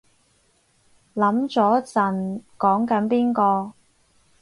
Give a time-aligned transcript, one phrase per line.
[1.13, 3.73] 諗咗陣講緊邊個